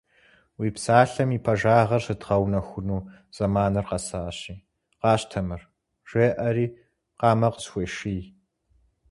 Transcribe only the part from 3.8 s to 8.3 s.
къэсащи, къащтэ мыр,— жеӀэри, къамэ къысхуеший.